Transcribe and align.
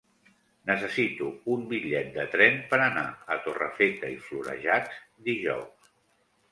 Necessito 0.69 1.27
un 1.57 1.67
bitllet 1.73 2.09
de 2.17 2.25
tren 2.37 2.57
per 2.73 2.81
anar 2.87 3.05
a 3.37 3.41
Torrefeta 3.49 4.11
i 4.17 4.21
Florejacs 4.27 5.01
dijous. 5.31 5.95